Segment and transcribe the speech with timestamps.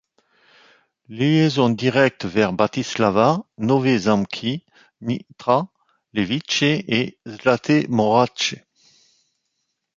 [1.09, 4.65] Liaison directes vers Bratislava, Nové Zámky,
[5.01, 5.69] Nitra,
[6.13, 8.55] Levice et Zlaté Moravce.